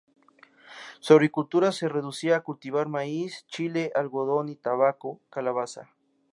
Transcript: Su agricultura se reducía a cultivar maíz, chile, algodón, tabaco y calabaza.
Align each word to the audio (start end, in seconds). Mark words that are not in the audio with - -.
Su 0.99 1.13
agricultura 1.13 1.71
se 1.71 1.87
reducía 1.87 2.37
a 2.37 2.41
cultivar 2.41 2.87
maíz, 2.87 3.45
chile, 3.45 3.91
algodón, 3.93 4.55
tabaco 4.55 5.21
y 5.27 5.29
calabaza. 5.29 5.91